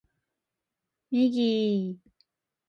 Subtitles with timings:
[1.11, 2.11] ミギー